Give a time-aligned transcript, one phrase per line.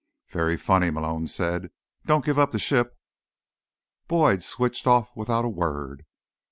[0.29, 1.69] "Very funny," Malone said.
[2.05, 2.97] "Don't give up the ship."
[4.07, 6.07] Boyd switched off without a word.